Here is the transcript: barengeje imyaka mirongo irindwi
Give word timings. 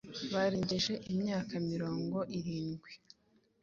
barengeje 0.33 0.93
imyaka 1.13 1.53
mirongo 1.69 2.17
irindwi 2.37 2.91